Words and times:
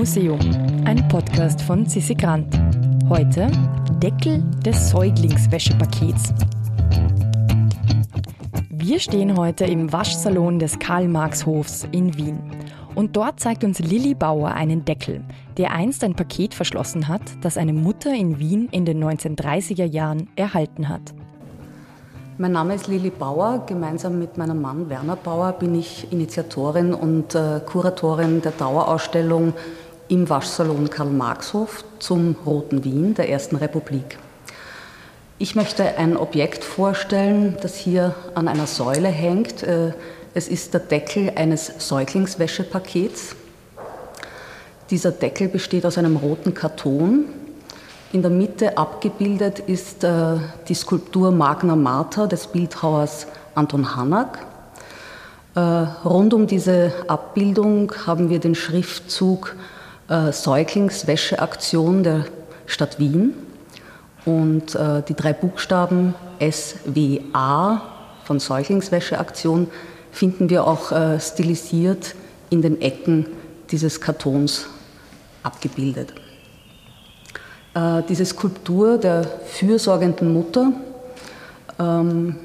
Museum, 0.00 0.40
ein 0.86 1.06
Podcast 1.08 1.60
von 1.60 1.84
Sissi 1.84 2.14
Grant. 2.14 2.58
Heute 3.10 3.50
Deckel 4.02 4.42
des 4.64 4.88
Säuglingswäschepakets. 4.88 6.32
Wir 8.70 8.98
stehen 8.98 9.36
heute 9.36 9.66
im 9.66 9.92
Waschsalon 9.92 10.58
des 10.58 10.78
Karl-Marx-Hofs 10.78 11.86
in 11.92 12.16
Wien. 12.16 12.40
Und 12.94 13.14
dort 13.14 13.40
zeigt 13.40 13.62
uns 13.62 13.78
Lilly 13.78 14.14
Bauer 14.14 14.52
einen 14.52 14.86
Deckel, 14.86 15.22
der 15.58 15.72
einst 15.72 16.02
ein 16.02 16.14
Paket 16.14 16.54
verschlossen 16.54 17.06
hat, 17.06 17.20
das 17.42 17.58
eine 17.58 17.74
Mutter 17.74 18.14
in 18.14 18.38
Wien 18.38 18.70
in 18.70 18.86
den 18.86 19.04
1930er 19.04 19.84
Jahren 19.84 20.30
erhalten 20.34 20.88
hat. 20.88 21.12
Mein 22.38 22.52
Name 22.52 22.74
ist 22.74 22.88
Lili 22.88 23.10
Bauer. 23.10 23.64
Gemeinsam 23.66 24.18
mit 24.18 24.38
meinem 24.38 24.62
Mann 24.62 24.88
Werner 24.88 25.16
Bauer 25.16 25.52
bin 25.52 25.74
ich 25.74 26.10
Initiatorin 26.10 26.94
und 26.94 27.34
äh, 27.34 27.60
Kuratorin 27.66 28.40
der 28.40 28.52
Dauerausstellung 28.52 29.52
im 30.10 30.28
Waschsalon 30.28 30.90
Karl-Marx-Hof 30.90 31.84
zum 32.00 32.34
Roten 32.44 32.84
Wien 32.84 33.14
der 33.14 33.30
Ersten 33.30 33.56
Republik. 33.56 34.18
Ich 35.38 35.54
möchte 35.54 35.96
ein 35.96 36.16
Objekt 36.16 36.64
vorstellen, 36.64 37.56
das 37.62 37.76
hier 37.76 38.14
an 38.34 38.48
einer 38.48 38.66
Säule 38.66 39.08
hängt. 39.08 39.62
Äh, 39.62 39.92
es 40.34 40.48
ist 40.48 40.74
der 40.74 40.80
Deckel 40.80 41.32
eines 41.36 41.72
Säuglingswäschepakets. 41.78 43.36
Dieser 44.90 45.12
Deckel 45.12 45.48
besteht 45.48 45.86
aus 45.86 45.96
einem 45.96 46.16
roten 46.16 46.54
Karton, 46.54 47.26
in 48.12 48.22
der 48.22 48.32
Mitte 48.32 48.76
abgebildet 48.76 49.60
ist 49.60 50.02
äh, 50.02 50.38
die 50.66 50.74
Skulptur 50.74 51.30
Magna 51.30 51.76
Mater 51.76 52.26
des 52.26 52.48
Bildhauers 52.48 53.28
Anton 53.54 53.94
Hanak. 53.94 54.44
Äh, 55.54 55.60
rund 55.60 56.34
um 56.34 56.48
diese 56.48 56.92
Abbildung 57.06 57.92
haben 58.08 58.28
wir 58.28 58.40
den 58.40 58.56
Schriftzug 58.56 59.54
äh, 60.10 60.32
Säuglingswäscheaktion 60.32 62.02
der 62.02 62.26
Stadt 62.66 62.98
Wien 62.98 63.32
und 64.26 64.74
äh, 64.74 65.02
die 65.08 65.14
drei 65.14 65.32
Buchstaben 65.32 66.14
SWA 66.40 67.80
von 68.24 68.38
Säuglingswäscheaktion 68.38 69.68
finden 70.12 70.50
wir 70.50 70.66
auch 70.66 70.92
äh, 70.92 71.18
stilisiert 71.18 72.14
in 72.50 72.60
den 72.60 72.80
Ecken 72.80 73.26
dieses 73.70 74.00
Kartons 74.00 74.66
abgebildet. 75.42 76.12
Äh, 77.74 78.02
diese 78.08 78.26
Skulptur 78.26 78.98
der 78.98 79.24
fürsorgenden 79.24 80.32
Mutter 80.32 80.72
ähm, 81.78 82.36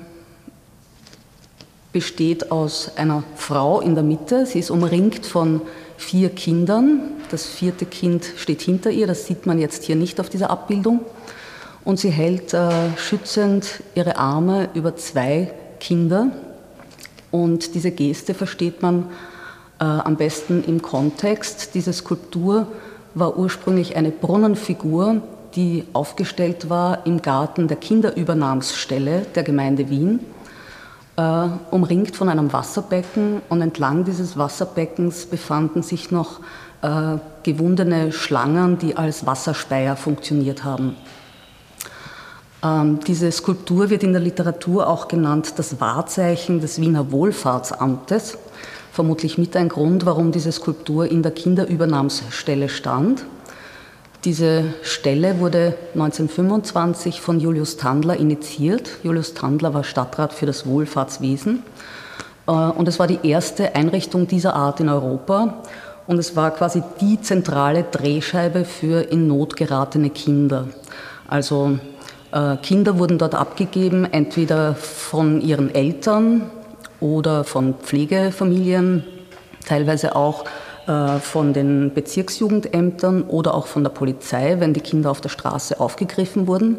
besteht 1.92 2.52
aus 2.52 2.92
einer 2.96 3.24
Frau 3.36 3.82
in 3.82 3.96
der 3.96 4.04
Mitte. 4.04 4.46
Sie 4.46 4.60
ist 4.60 4.70
umringt 4.70 5.26
von 5.26 5.62
vier 5.98 6.30
Kindern. 6.30 7.15
Das 7.30 7.46
vierte 7.46 7.86
Kind 7.86 8.26
steht 8.38 8.62
hinter 8.62 8.92
ihr, 8.92 9.08
das 9.08 9.26
sieht 9.26 9.46
man 9.46 9.60
jetzt 9.60 9.84
hier 9.84 9.96
nicht 9.96 10.20
auf 10.20 10.30
dieser 10.30 10.50
Abbildung. 10.50 11.02
Und 11.84 12.00
sie 12.00 12.10
hält 12.10 12.54
äh, 12.54 12.72
schützend 12.98 13.84
ihre 13.94 14.18
Arme 14.18 14.70
über 14.74 14.96
zwei 14.96 15.52
Kinder. 15.80 16.32
Und 17.32 17.76
diese 17.76 17.92
Geste 17.92 18.34
versteht 18.34 18.82
man 18.82 19.10
äh, 19.80 19.84
am 19.84 20.16
besten 20.16 20.64
im 20.64 20.82
Kontext. 20.82 21.76
Diese 21.76 21.94
Skulptur 21.94 22.68
war 23.14 23.38
ursprünglich 23.38 23.96
eine 23.96 24.12
Brunnenfigur, 24.12 25.22
die 25.56 25.86
aufgestellt 25.94 26.70
war 26.70 27.06
im 27.06 27.22
Garten 27.22 27.68
der 27.68 27.78
Kinderübernahmsstelle 27.78 29.26
der 29.36 29.44
Gemeinde 29.44 29.90
Wien, 29.90 30.20
äh, 31.18 31.48
umringt 31.72 32.16
von 32.16 32.30
einem 32.30 32.52
Wasserbecken 32.52 33.42
und 33.50 33.62
entlang 33.62 34.04
dieses 34.04 34.38
Wasserbeckens 34.38 35.26
befanden 35.26 35.82
sich 35.82 36.12
noch 36.12 36.42
äh, 36.82 37.18
gewundene 37.44 38.12
Schlangen, 38.12 38.78
die 38.78 38.98
als 38.98 39.26
Wasserspeier 39.26 39.96
funktioniert 39.96 40.64
haben. 40.64 40.96
Ähm, 42.64 43.00
diese 43.06 43.32
Skulptur 43.32 43.90
wird 43.90 44.04
in 44.04 44.14
der 44.14 44.22
Literatur 44.22 44.88
auch 44.88 45.08
genannt 45.08 45.54
das 45.58 45.80
Wahrzeichen 45.80 46.62
des 46.62 46.82
Wiener 46.82 47.12
Wohlfahrtsamtes 47.12 48.38
vermutlich 48.96 49.38
mit 49.38 49.58
ein 49.58 49.68
Grund, 49.68 50.06
warum 50.06 50.32
diese 50.32 50.54
Skulptur 50.54 51.06
in 51.06 51.22
der 51.22 51.34
Kinderübernahmsstelle 51.34 52.70
stand. 52.70 53.26
Diese 54.24 54.74
Stelle 54.84 55.40
wurde 55.40 55.76
1925 55.94 57.20
von 57.20 57.42
Julius 57.42 57.76
Tandler 57.76 58.16
initiiert. 58.16 58.90
Julius 59.04 59.34
Tandler 59.34 59.74
war 59.74 59.84
Stadtrat 59.84 60.32
für 60.32 60.46
das 60.46 60.66
Wohlfahrtswesen. 60.66 61.62
Äh, 62.48 62.52
und 62.52 62.88
es 62.88 62.98
war 62.98 63.08
die 63.08 63.20
erste 63.22 63.76
Einrichtung 63.76 64.28
dieser 64.28 64.56
Art 64.56 64.80
in 64.80 64.88
Europa. 64.88 65.62
Und 66.08 66.20
es 66.20 66.36
war 66.36 66.52
quasi 66.52 66.84
die 67.02 67.20
zentrale 67.22 67.84
Drehscheibe 67.84 68.66
für 68.66 69.02
in 69.12 69.28
Not 69.28 69.56
geratene 69.56 70.10
Kinder. 70.10 70.68
Also 71.28 71.80
äh, 72.32 72.58
Kinder 72.58 73.00
wurden 73.00 73.18
dort 73.18 73.34
abgegeben, 73.34 74.06
entweder 74.06 74.76
von 74.76 75.42
ihren 75.42 75.74
Eltern, 75.74 76.50
oder 77.00 77.44
von 77.44 77.76
Pflegefamilien, 77.76 79.04
teilweise 79.66 80.16
auch 80.16 80.46
äh, 80.88 81.20
von 81.20 81.54
den 81.54 81.94
Bezirksjugendämtern 81.94 83.24
oder 83.24 83.54
auch 83.54 83.68
von 83.68 83.84
der 83.84 83.92
Polizei, 83.92 84.58
wenn 84.60 84.74
die 84.74 84.82
Kinder 84.82 85.12
auf 85.12 85.22
der 85.22 85.30
Straße 85.30 85.80
aufgegriffen 85.80 86.48
wurden. 86.48 86.78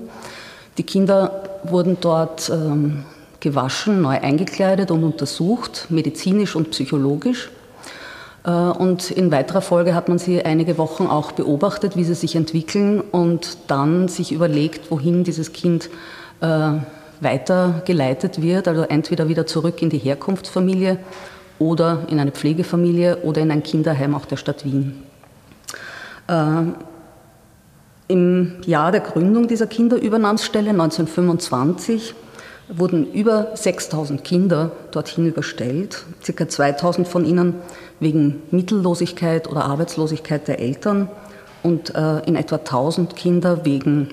Die 0.78 0.82
Kinder 0.82 1.60
wurden 1.64 1.98
dort 2.00 2.50
ähm, 2.50 3.04
gewaschen, 3.40 4.02
neu 4.02 4.18
eingekleidet 4.20 4.90
und 4.90 5.04
untersucht, 5.04 5.86
medizinisch 5.88 6.56
und 6.56 6.70
psychologisch. 6.70 7.50
Äh, 8.46 8.50
und 8.50 9.10
in 9.10 9.30
weiterer 9.30 9.60
Folge 9.60 9.94
hat 9.94 10.08
man 10.08 10.18
sie 10.18 10.42
einige 10.44 10.78
Wochen 10.78 11.06
auch 11.06 11.32
beobachtet, 11.32 11.96
wie 11.96 12.04
sie 12.04 12.14
sich 12.14 12.36
entwickeln 12.36 13.00
und 13.00 13.58
dann 13.66 14.08
sich 14.08 14.32
überlegt, 14.32 14.90
wohin 14.90 15.24
dieses 15.24 15.52
Kind 15.52 15.90
äh, 16.40 16.70
weitergeleitet 17.20 18.40
wird, 18.40 18.68
also 18.68 18.82
entweder 18.82 19.28
wieder 19.28 19.46
zurück 19.46 19.82
in 19.82 19.90
die 19.90 19.98
Herkunftsfamilie 19.98 20.98
oder 21.58 22.04
in 22.08 22.20
eine 22.20 22.30
Pflegefamilie 22.30 23.18
oder 23.22 23.40
in 23.40 23.50
ein 23.50 23.62
Kinderheim 23.62 24.14
auch 24.14 24.26
der 24.26 24.36
Stadt 24.36 24.64
Wien. 24.64 25.02
Äh, 26.28 26.62
Im 28.08 28.56
Jahr 28.66 28.92
der 28.92 29.00
Gründung 29.00 29.48
dieser 29.48 29.66
Kinderübernahmsstelle 29.66 30.70
1925 30.70 32.14
wurden 32.68 33.12
über 33.12 33.52
6000 33.54 34.24
Kinder 34.24 34.72
dorthin 34.90 35.26
überstellt, 35.26 36.04
circa 36.22 36.48
2000 36.48 37.06
von 37.06 37.24
ihnen 37.24 37.54
wegen 38.00 38.42
Mittellosigkeit 38.50 39.48
oder 39.48 39.64
Arbeitslosigkeit 39.64 40.48
der 40.48 40.58
Eltern 40.58 41.08
und 41.62 41.94
äh, 41.94 42.20
in 42.26 42.36
etwa 42.36 42.56
1000 42.56 43.14
Kinder 43.16 43.64
wegen 43.64 44.08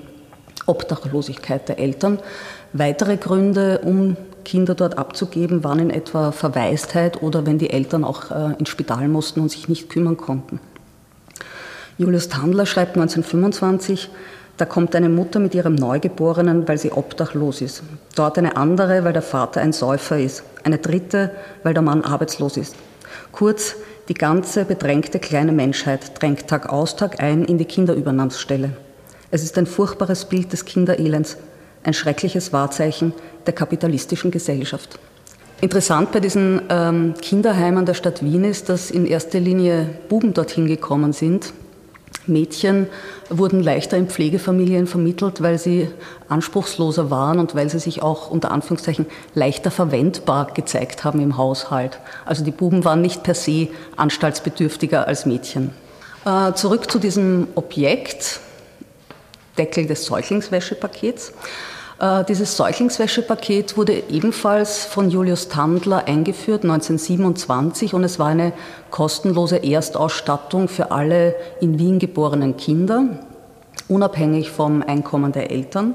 Obdachlosigkeit 0.66 1.68
der 1.68 1.78
Eltern. 1.78 2.18
Weitere 2.72 3.16
Gründe, 3.16 3.80
um 3.84 4.16
Kinder 4.44 4.74
dort 4.74 4.98
abzugeben, 4.98 5.64
waren 5.64 5.78
in 5.78 5.90
etwa 5.90 6.32
Verwaistheit 6.32 7.22
oder 7.22 7.46
wenn 7.46 7.58
die 7.58 7.70
Eltern 7.70 8.04
auch 8.04 8.30
äh, 8.30 8.54
ins 8.58 8.68
Spital 8.68 9.08
mussten 9.08 9.40
und 9.40 9.50
sich 9.50 9.68
nicht 9.68 9.88
kümmern 9.88 10.16
konnten. 10.16 10.60
Julius 11.98 12.28
Tandler 12.28 12.66
schreibt 12.66 12.96
1925, 12.96 14.10
da 14.56 14.64
kommt 14.64 14.94
eine 14.94 15.08
Mutter 15.08 15.40
mit 15.40 15.54
ihrem 15.54 15.74
Neugeborenen, 15.74 16.68
weil 16.68 16.78
sie 16.78 16.92
obdachlos 16.92 17.60
ist. 17.60 17.82
Dort 18.14 18.38
eine 18.38 18.56
andere, 18.56 19.04
weil 19.04 19.12
der 19.12 19.22
Vater 19.22 19.60
ein 19.60 19.72
Säufer 19.72 20.18
ist. 20.18 20.44
Eine 20.62 20.78
dritte, 20.78 21.30
weil 21.64 21.74
der 21.74 21.82
Mann 21.82 22.04
arbeitslos 22.04 22.56
ist. 22.56 22.76
Kurz, 23.32 23.74
die 24.08 24.14
ganze 24.14 24.64
bedrängte 24.64 25.18
kleine 25.18 25.52
Menschheit 25.52 26.20
drängt 26.20 26.46
Tag 26.46 26.68
aus, 26.68 26.94
Tag 26.94 27.20
ein 27.20 27.44
in 27.44 27.58
die 27.58 27.64
Kinderübernahmsstelle. 27.64 28.70
Es 29.30 29.42
ist 29.42 29.58
ein 29.58 29.66
furchtbares 29.66 30.26
Bild 30.26 30.52
des 30.52 30.64
Kinderelends, 30.64 31.36
ein 31.82 31.94
schreckliches 31.94 32.52
Wahrzeichen 32.52 33.12
der 33.46 33.54
kapitalistischen 33.54 34.30
Gesellschaft. 34.30 34.98
Interessant 35.60 36.12
bei 36.12 36.20
diesen 36.20 36.62
ähm, 36.68 37.14
Kinderheimen 37.20 37.86
der 37.86 37.94
Stadt 37.94 38.22
Wien 38.22 38.44
ist, 38.44 38.68
dass 38.68 38.90
in 38.90 39.06
erster 39.06 39.40
Linie 39.40 39.88
Buben 40.08 40.34
dorthin 40.34 40.66
gekommen 40.66 41.12
sind. 41.12 41.52
Mädchen 42.26 42.86
wurden 43.28 43.62
leichter 43.62 43.96
in 43.96 44.08
Pflegefamilien 44.08 44.86
vermittelt, 44.86 45.42
weil 45.42 45.58
sie 45.58 45.88
anspruchsloser 46.28 47.10
waren 47.10 47.38
und 47.38 47.54
weil 47.54 47.68
sie 47.68 47.78
sich 47.78 48.02
auch 48.02 48.30
unter 48.30 48.50
Anführungszeichen 48.50 49.06
leichter 49.34 49.70
verwendbar 49.70 50.52
gezeigt 50.54 51.04
haben 51.04 51.20
im 51.20 51.36
Haushalt. 51.36 51.98
Also 52.24 52.44
die 52.44 52.50
Buben 52.50 52.84
waren 52.84 53.02
nicht 53.02 53.22
per 53.22 53.34
se 53.34 53.68
anstaltsbedürftiger 53.96 55.06
als 55.06 55.26
Mädchen. 55.26 55.70
Äh, 56.24 56.54
zurück 56.54 56.90
zu 56.90 56.98
diesem 56.98 57.48
Objekt, 57.54 58.40
Deckel 59.58 59.86
des 59.86 60.04
Säuglingswäschepakets. 60.06 61.32
Äh, 62.00 62.24
dieses 62.24 62.56
Säuglingswäschepaket 62.56 63.76
wurde 63.76 64.02
ebenfalls 64.08 64.84
von 64.84 65.10
Julius 65.10 65.48
Tandler 65.48 66.06
eingeführt 66.06 66.64
1927 66.64 67.94
und 67.94 68.04
es 68.04 68.18
war 68.18 68.28
eine 68.28 68.52
kostenlose 68.90 69.62
Erstausstattung 69.62 70.68
für 70.68 70.90
alle 70.90 71.36
in 71.60 71.78
Wien 71.78 71.98
geborenen 71.98 72.56
Kinder, 72.56 73.04
unabhängig 73.88 74.50
vom 74.50 74.82
Einkommen 74.82 75.32
der 75.32 75.50
Eltern. 75.50 75.94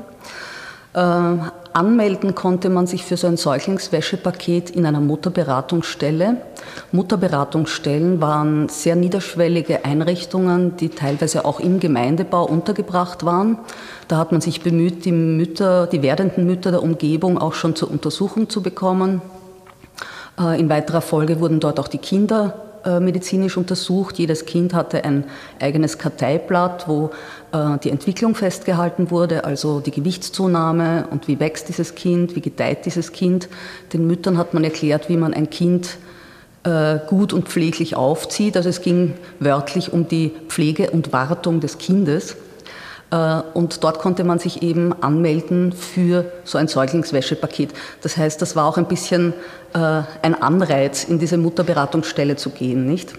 Anmelden 1.80 2.36
konnte 2.36 2.70
man 2.70 2.88
sich 2.88 3.06
für 3.06 3.16
so 3.16 3.26
ein 3.28 3.38
Säuglingswäschepaket 3.38 4.70
in 4.70 4.86
einer 4.86 5.00
Mutterberatungsstelle. 5.00 6.36
Mutterberatungsstellen 6.92 8.20
waren 8.20 8.68
sehr 8.68 8.98
niederschwellige 8.98 9.86
Einrichtungen, 9.86 10.76
die 10.76 10.90
teilweise 10.90 11.46
auch 11.46 11.62
im 11.62 11.80
Gemeindebau 11.80 12.44
untergebracht 12.44 13.26
waren. 13.26 13.60
Da 14.10 14.18
hat 14.18 14.34
man 14.34 14.42
sich 14.42 14.60
bemüht, 14.60 15.06
die 15.06 15.14
Mütter, 15.14 15.88
die 15.88 16.02
werdenden 16.02 16.46
Mütter 16.46 16.72
der 16.72 16.84
Umgebung 16.84 17.38
auch 17.38 17.54
schon 17.54 17.78
zur 17.78 17.90
Untersuchung 17.90 18.50
zu 18.50 18.62
bekommen. 18.62 19.22
Äh, 20.38 20.60
in 20.60 20.68
weiterer 20.68 21.00
Folge 21.00 21.40
wurden 21.40 21.62
dort 21.62 21.80
auch 21.80 21.88
die 21.88 21.98
Kinder 21.98 22.69
medizinisch 23.00 23.58
untersucht. 23.58 24.18
Jedes 24.18 24.46
Kind 24.46 24.74
hatte 24.74 25.04
ein 25.04 25.26
eigenes 25.60 25.98
Karteiblatt, 25.98 26.88
wo 26.88 27.12
äh, 27.52 27.78
die 27.84 27.90
Entwicklung 27.90 28.36
festgehalten 28.36 29.12
wurde, 29.12 29.44
also 29.44 29.80
die 29.80 29.92
Gewichtszunahme 29.92 31.08
und 31.12 31.28
wie 31.28 31.40
wächst 31.40 31.70
dieses 31.70 31.96
Kind, 31.96 32.36
wie 32.36 32.42
gedeiht 32.42 32.86
dieses 32.86 33.12
Kind. 33.12 33.50
Den 33.94 34.08
Müttern 34.08 34.38
hat 34.38 34.54
man 34.54 34.64
erklärt, 34.64 35.10
wie 35.10 35.18
man 35.18 35.34
ein 35.34 35.50
Kind 35.50 35.98
äh, 36.64 37.00
gut 37.08 37.34
und 37.34 37.48
pfleglich 37.48 37.96
aufzieht. 37.96 38.58
Also 38.58 38.70
es 38.70 38.82
ging 38.82 39.16
wörtlich 39.40 39.94
um 39.94 40.08
die 40.08 40.32
Pflege 40.48 40.92
und 40.92 41.12
Wartung 41.14 41.60
des 41.60 41.78
Kindes. 41.78 42.36
Äh, 43.12 43.42
und 43.54 43.84
dort 43.84 44.00
konnte 44.00 44.24
man 44.24 44.40
sich 44.40 44.62
eben 44.62 44.94
anmelden 45.02 45.72
für 45.72 46.26
so 46.44 46.58
ein 46.58 46.68
Säuglingswäschepaket. 46.68 47.74
Das 48.02 48.18
heißt, 48.18 48.42
das 48.42 48.56
war 48.56 48.66
auch 48.66 48.78
ein 48.78 48.88
bisschen 48.88 49.34
äh, 49.74 50.02
ein 50.22 50.40
Anreiz, 50.42 51.04
in 51.04 51.20
diese 51.20 51.38
Mutterberatungsstelle 51.38 52.36
zu 52.36 52.52
gehen, 52.52 52.86
nicht? 52.86 53.14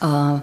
Äh, 0.00 0.38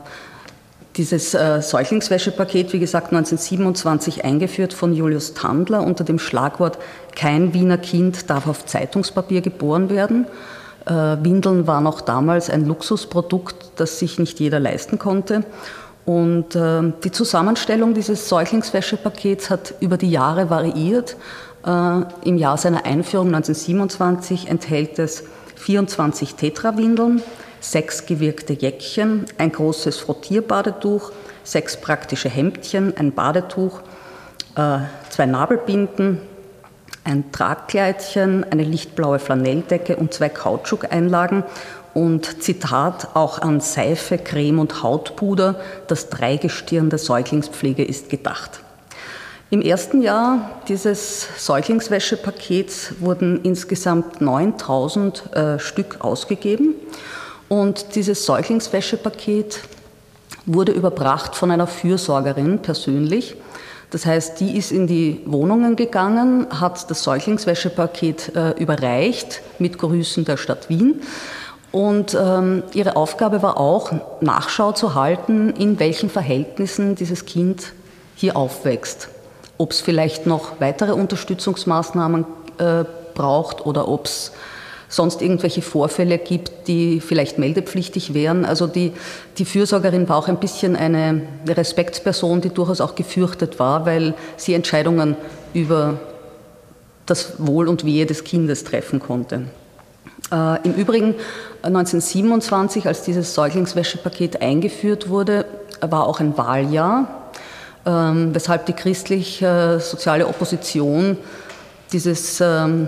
dieses 0.97 1.31
Säuglingswäschepaket, 1.31 2.73
wie 2.73 2.79
gesagt, 2.79 3.13
1927 3.13 4.25
eingeführt 4.25 4.73
von 4.73 4.91
Julius 4.91 5.33
Tandler 5.33 5.83
unter 5.83 6.03
dem 6.03 6.19
Schlagwort 6.19 6.79
Kein 7.15 7.53
Wiener 7.53 7.77
Kind 7.77 8.29
darf 8.29 8.45
auf 8.45 8.65
Zeitungspapier 8.65 9.39
geboren 9.39 9.89
werden. 9.89 10.27
Windeln 10.85 11.65
waren 11.65 11.87
auch 11.87 12.01
damals 12.01 12.49
ein 12.49 12.65
Luxusprodukt, 12.65 13.71
das 13.77 13.99
sich 13.99 14.19
nicht 14.19 14.41
jeder 14.41 14.59
leisten 14.59 14.99
konnte. 14.99 15.45
Und 16.05 16.55
äh, 16.55 16.93
die 17.03 17.11
Zusammenstellung 17.11 17.93
dieses 17.93 18.27
Säuglingswäschepakets 18.27 19.49
hat 19.49 19.75
über 19.79 19.97
die 19.97 20.09
Jahre 20.09 20.49
variiert. 20.49 21.15
Äh, 21.65 22.01
Im 22.23 22.37
Jahr 22.37 22.57
seiner 22.57 22.85
Einführung 22.85 23.27
1927 23.27 24.49
enthält 24.49 24.97
es 24.99 25.23
24 25.55 26.35
Tetrawindeln, 26.35 27.21
sechs 27.59 28.07
gewirkte 28.07 28.53
Jäckchen, 28.53 29.25
ein 29.37 29.51
großes 29.51 29.97
Frottierbadetuch, 29.99 31.11
sechs 31.43 31.77
praktische 31.77 32.29
Hemdchen, 32.29 32.97
ein 32.97 33.11
Badetuch, 33.11 33.81
äh, 34.55 34.79
zwei 35.09 35.27
Nabelbinden, 35.27 36.19
ein 37.03 37.31
Tragkleidchen, 37.31 38.43
eine 38.51 38.63
lichtblaue 38.63 39.19
Flanelldecke 39.19 39.95
und 39.95 40.13
zwei 40.13 40.29
Kautschuk-Einlagen 40.29 41.43
und 41.93 42.41
Zitat 42.41 43.09
auch 43.15 43.39
an 43.39 43.59
Seife, 43.59 44.17
Creme 44.17 44.59
und 44.59 44.83
Hautpuder, 44.83 45.59
das 45.87 46.09
Dreigestirn 46.09 46.89
der 46.89 46.99
Säuglingspflege 46.99 47.83
ist 47.83 48.09
gedacht. 48.09 48.61
Im 49.49 49.61
ersten 49.61 50.01
Jahr 50.01 50.61
dieses 50.69 51.27
Säuglingswäschepakets 51.37 52.93
wurden 53.01 53.41
insgesamt 53.43 54.21
9000 54.21 55.35
äh, 55.35 55.59
Stück 55.59 55.97
ausgegeben 55.99 56.75
und 57.49 57.95
dieses 57.95 58.25
Säuglingswäschepaket 58.25 59.59
wurde 60.45 60.71
überbracht 60.71 61.35
von 61.35 61.51
einer 61.51 61.67
Fürsorgerin 61.67 62.59
persönlich. 62.59 63.35
Das 63.89 64.05
heißt, 64.05 64.39
die 64.39 64.57
ist 64.57 64.71
in 64.71 64.87
die 64.87 65.19
Wohnungen 65.25 65.75
gegangen, 65.75 66.47
hat 66.49 66.89
das 66.89 67.03
Säuglingswäschepaket 67.03 68.33
äh, 68.33 68.51
überreicht 68.51 69.41
mit 69.59 69.77
Grüßen 69.77 70.23
der 70.23 70.37
Stadt 70.37 70.69
Wien 70.69 71.01
und 71.71 72.17
ähm, 72.19 72.63
ihre 72.73 72.95
Aufgabe 72.95 73.41
war 73.41 73.57
auch, 73.57 73.91
Nachschau 74.19 74.73
zu 74.73 74.93
halten, 74.93 75.51
in 75.51 75.79
welchen 75.79 76.09
Verhältnissen 76.09 76.95
dieses 76.95 77.25
Kind 77.25 77.73
hier 78.15 78.35
aufwächst. 78.35 79.07
Ob 79.57 79.71
es 79.71 79.79
vielleicht 79.79 80.25
noch 80.25 80.59
weitere 80.59 80.91
Unterstützungsmaßnahmen 80.91 82.25
äh, 82.57 82.83
braucht 83.13 83.65
oder 83.65 83.87
ob 83.87 84.05
es 84.05 84.31
sonst 84.89 85.21
irgendwelche 85.21 85.61
Vorfälle 85.61 86.17
gibt, 86.17 86.67
die 86.67 86.99
vielleicht 86.99 87.37
meldepflichtig 87.37 88.13
wären. 88.13 88.43
Also 88.43 88.67
die, 88.67 88.91
die 89.37 89.45
Fürsorgerin 89.45 90.09
war 90.09 90.17
auch 90.17 90.27
ein 90.27 90.39
bisschen 90.41 90.75
eine 90.75 91.21
Respektsperson, 91.47 92.41
die 92.41 92.49
durchaus 92.49 92.81
auch 92.81 92.95
gefürchtet 92.95 93.57
war, 93.57 93.85
weil 93.85 94.13
sie 94.35 94.53
Entscheidungen 94.53 95.15
über 95.53 95.97
das 97.05 97.35
Wohl 97.37 97.69
und 97.69 97.85
Wehe 97.85 98.05
des 98.05 98.25
Kindes 98.25 98.65
treffen 98.65 98.99
konnte. 98.99 99.43
Äh, 100.31 100.61
Im 100.63 100.73
Übrigen 100.75 101.15
1927, 101.61 102.87
als 102.87 103.03
dieses 103.03 103.33
Säuglingswäschepaket 103.33 104.41
eingeführt 104.41 105.09
wurde, 105.09 105.45
war 105.81 106.07
auch 106.07 106.19
ein 106.19 106.37
Wahljahr, 106.37 107.07
ähm, 107.85 108.33
weshalb 108.33 108.65
die 108.65 108.73
christlich-soziale 108.73 110.27
Opposition 110.27 111.17
dieses, 111.91 112.39
ähm, 112.39 112.87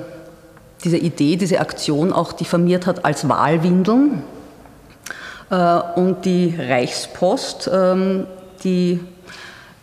diese 0.84 0.98
Idee, 0.98 1.36
diese 1.36 1.60
Aktion 1.60 2.14
auch 2.14 2.32
diffamiert 2.32 2.88
hat 2.88 3.04
als 3.04 3.28
Wahlwindeln. 3.28 4.24
Äh, 5.50 5.80
und 5.96 6.24
die 6.24 6.56
Reichspost, 6.58 7.70
ähm, 7.74 8.26
die 8.64 9.02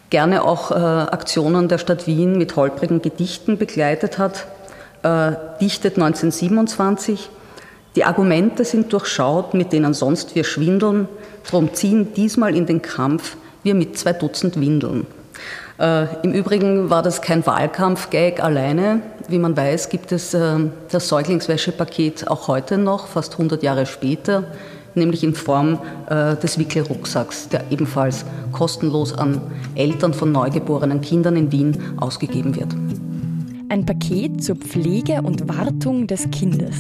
gerne 0.09 0.45
auch 0.45 0.71
äh, 0.71 0.75
Aktionen 0.75 1.69
der 1.69 1.79
Stadt 1.79 2.07
Wien 2.07 2.39
mit 2.39 2.57
holprigen 2.57 3.03
Gedichten 3.03 3.59
begleitet 3.59 4.19
hat, 4.19 4.47
dichtet 5.63 5.97
1927 5.97 7.31
die 7.97 8.05
Argumente 8.05 8.65
sind 8.65 8.93
durchschaut, 8.93 9.55
mit 9.55 9.73
denen 9.73 9.95
sonst 9.95 10.35
wir 10.35 10.45
schwindeln, 10.45 11.09
drum 11.49 11.75
ziehen 11.75 12.15
diesmal 12.15 12.55
in 12.55 12.67
den 12.67 12.83
Kampf 12.83 13.37
wir 13.63 13.75
mit 13.75 13.99
zwei 13.99 14.13
Dutzend 14.13 14.61
Windeln. 14.61 15.07
Äh, 15.79 16.07
Im 16.23 16.33
Übrigen 16.33 16.91
war 16.91 17.03
das 17.03 17.23
kein 17.23 17.45
Wahlkampf-Gag 17.45 18.43
alleine. 18.43 19.03
Wie 19.29 19.39
man 19.39 19.57
weiß, 19.57 19.89
gibt 19.89 20.13
es 20.13 20.35
äh, 20.35 20.57
das 20.91 21.09
Säuglingswäschepaket 21.09 22.29
auch 22.29 22.49
heute 22.49 22.79
noch, 22.79 23.07
fast 23.07 23.33
100 23.33 23.63
Jahre 23.63 23.87
später, 23.87 24.45
nämlich 24.95 25.25
in 25.25 25.35
Form 25.35 25.79
äh, 26.09 26.37
des 26.37 26.59
Wickelrucksacks, 26.59 27.49
der 27.49 27.65
ebenfalls 27.71 28.25
kostenlos 28.53 29.17
an 29.17 29.41
Eltern 29.75 30.15
von 30.15 30.33
neugeborenen 30.33 31.01
Kindern 31.01 31.37
in 31.37 31.51
Wien 31.51 31.79
ausgegeben 31.97 32.57
wird. 32.57 32.75
Ein 33.69 33.87
Paket 33.87 34.43
zur 34.43 34.57
Pflege 34.57 35.23
und 35.23 35.49
Wartung 35.49 36.07
des 36.07 36.31
Kindes. 36.31 36.77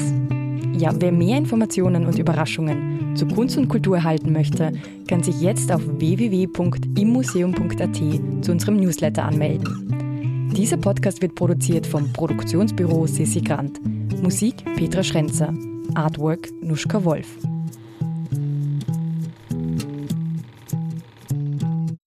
Ja, 0.80 0.90
wer 0.98 1.12
mehr 1.12 1.36
Informationen 1.36 2.06
und 2.06 2.18
Überraschungen 2.18 3.14
zu 3.14 3.26
Kunst 3.26 3.58
und 3.58 3.68
Kultur 3.68 3.96
erhalten 3.96 4.32
möchte, 4.32 4.72
kann 5.06 5.22
sich 5.22 5.38
jetzt 5.42 5.70
auf 5.70 5.82
www.immuseum.at 5.86 7.96
zu 8.42 8.50
unserem 8.50 8.76
Newsletter 8.76 9.24
anmelden. 9.24 10.50
Dieser 10.56 10.78
Podcast 10.78 11.20
wird 11.20 11.34
produziert 11.34 11.86
vom 11.86 12.10
Produktionsbüro 12.14 13.06
Sissi 13.06 13.42
Grant. 13.42 13.78
Musik 14.22 14.64
Petra 14.76 15.02
Schrenzer. 15.02 15.52
Artwork 15.94 16.48
Nuschka 16.62 17.04
Wolf. 17.04 17.26